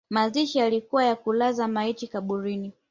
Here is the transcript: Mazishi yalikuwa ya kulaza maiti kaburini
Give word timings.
Mazishi 0.09 0.57
yalikuwa 0.59 1.05
ya 1.05 1.15
kulaza 1.15 1.67
maiti 1.67 2.07
kaburini 2.07 2.73